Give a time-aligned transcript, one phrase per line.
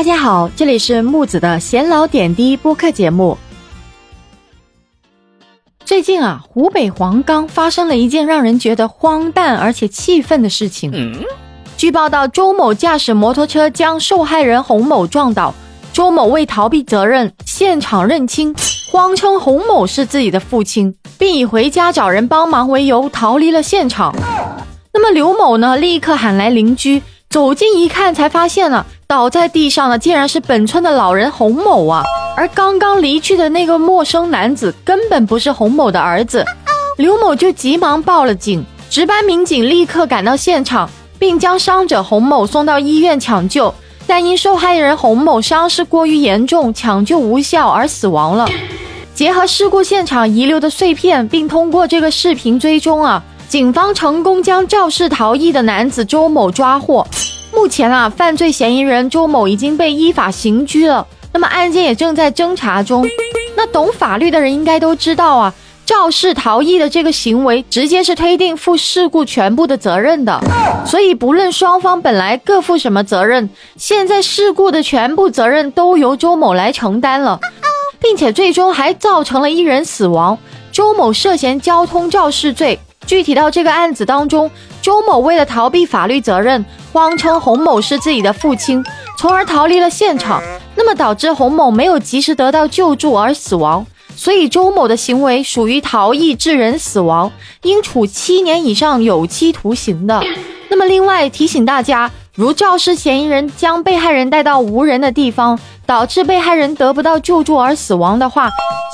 [0.00, 3.36] 大家好，这里是木子的闲聊点滴播客节目。
[5.84, 10.90] 最近啊，湖北黄冈发生了一件让人觉得荒诞而且气愤的事情。
[11.76, 15.54] 据报道，周某驾驶摩托车将受害人洪某撞倒，
[15.92, 18.56] 周某为逃避责任，现场认亲，
[18.90, 24.16] 谎称洪某是自己的父亲，并以回家找人帮忙为由逃离了现场。
[24.94, 32.04] 那么刘某呢，立刻喊来邻居，走近一看，才发现呢，倒在地上的竟然是本村的老人洪某啊，
[32.36, 36.44] 而刚刚离去的那个陌生男子根本不是洪某的儿子。
[36.96, 40.88] 刘某就急忙报了警，值班民警立刻赶到现场。
[41.18, 43.74] 并将伤者洪某送到医院抢救，
[44.06, 48.48] 但因受害人洪某伤势过于严重，抢救无效而死亡了。
[49.14, 57.06] 结合事故现场遗留的碎片，并通过这个视频追踪啊，警方成功将肇事逃逸的男子周某抓获。
[57.60, 63.06] 目前啊，犯罪嫌疑人周某已经被依法刑拘了，那么案件也正在侦查中。
[63.54, 65.52] 那懂法律的人应该都知道啊。
[65.84, 70.40] 肇事逃逸的这个行为，直接是推定负事故全部的责任的。
[70.86, 77.38] 所以，不论双方本来各负什么责任，现在事故的全部责任都由周某来承担了，
[78.00, 80.38] 并且最终还造成了一人死亡。
[80.72, 82.80] 周某涉嫌交通肇事罪。
[83.06, 84.48] 具体到这个案子当中，
[84.80, 88.84] 周某为了逃避法律责任，谎称洪某是自己的父亲，
[89.16, 90.42] 从而逃离了现场，
[90.74, 93.86] 那么导致洪某没有及时得到救助而死亡。
[94.16, 97.30] 所以周某的行为属于逃逸致人死亡，
[97.62, 100.20] 应处七年以上有期徒刑的。
[100.68, 108.50] 那么，另外提醒大家，如肇事嫌疑人将被害人带到无人的地方，导致被害人得不到救助而死亡的话，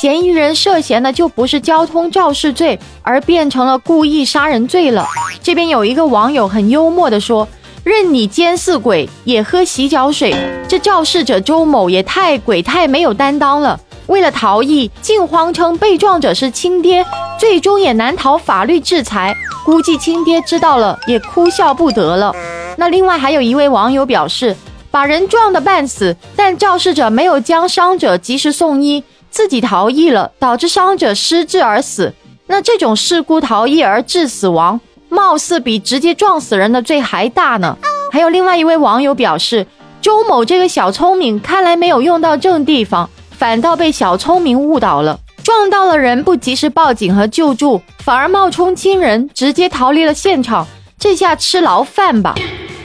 [0.00, 5.04] 嫌疑人涉嫌的就不是交通肇事罪，而变成了故意杀人罪了。
[5.42, 7.48] 这边有一个网友很幽默的说
[7.88, 10.36] ：“任你奸似鬼，也喝洗脚水。”
[10.68, 13.80] 这肇事者周某也太鬼太没有担当了。
[14.06, 17.04] 为了逃逸，竟谎称被撞者是亲爹，
[17.38, 19.34] 最终也难逃法律制裁。
[19.64, 22.34] 估计亲爹知道了也哭笑不得了。
[22.76, 24.54] 那另外还有一位网友表示，
[24.90, 32.14] 把人撞得半死，但肇事者没有将伤者及时送医，自己逃逸了，导致伤者失智而死。
[32.46, 37.76] 那这种事故逃逸而致死亡，貌似比直接撞死人的罪还大呢。
[38.10, 39.66] 还有另外一位网友表示，
[40.00, 43.08] 周某这个小聪明，看来没有用到正地方。
[43.30, 50.66] 反倒被小聪明误导了，撞到了人不及时报警和救助，反而冒充亲人直接逃离了现场，
[50.98, 52.34] 这下吃牢饭吧。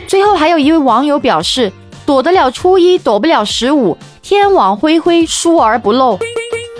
[0.06, 1.72] 最后还有一位网友表示，
[2.06, 6.20] 躲得了初一，躲不了十五，天网恢恢，疏而不漏。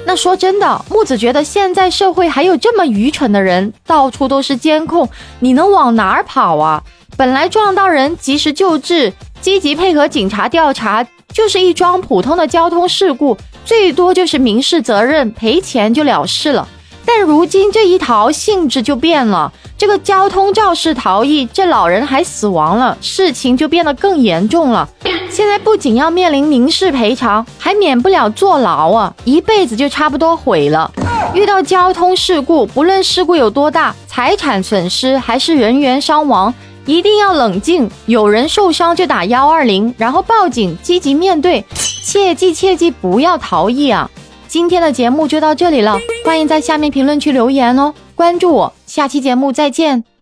[0.06, 5.10] 那说真的，木子觉得现在社会还有这么愚蠢的人，到处都是监控，
[5.40, 6.84] 你能往哪儿跑啊？
[7.16, 13.38] 本来撞到人及时救治，积极配合警察调查，就是一桩普通的交通事故。
[13.66, 16.68] 最多就是民事责任赔钱就了事了，
[17.06, 24.90] 但如今这一逃性质就变了，这个交通肇事逃逸，这老人还死亡了，事情就变得更严重了。
[25.34, 30.92] 现在不仅要面临民事赔偿，还免不了坐牢啊，一辈子就差不多毁了。
[31.34, 36.54] 遇到交通事故，不论事故有多大，财产损失还是人员伤亡。
[36.86, 41.66] 一定要冷静，有人受伤就打幺二零，然后报警，积极面对，
[42.06, 44.08] 切记切记不要逃逸啊！
[44.48, 50.13] 今天的节目就到这里了，欢迎在下面评论区留言哦，关注我，下期节目再见。